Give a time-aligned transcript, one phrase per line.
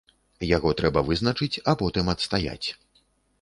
[0.51, 2.67] Яго трэба вызначыць, а потым адстаяць.